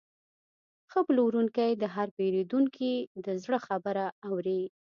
ښه 0.91 0.99
پلورونکی 1.07 1.71
د 1.77 1.83
هر 1.95 2.07
پیرودونکي 2.17 2.93
د 3.25 3.27
زړه 3.43 3.57
خبره 3.67 4.05
اوري. 4.27 4.61